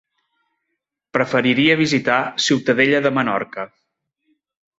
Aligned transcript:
Preferiria 1.17 1.75
visitar 1.81 2.15
Ciutadella 2.47 3.03
de 3.09 3.13
Menorca. 3.19 3.69